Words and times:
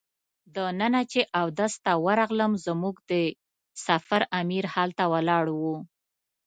دننه 0.55 1.01
چې 1.11 1.21
اودس 1.39 1.73
ته 1.85 1.91
ورغلم 2.05 2.51
زموږ 2.65 2.95
د 3.11 3.11
سفر 3.85 4.21
امیر 4.39 4.65
هلته 4.75 5.03
ولاړ 5.13 5.45
و. 5.59 5.61